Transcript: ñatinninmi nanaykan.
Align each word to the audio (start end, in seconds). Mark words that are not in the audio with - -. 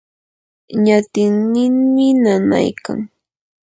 ñatinninmi 0.83 2.07
nanaykan. 2.23 2.99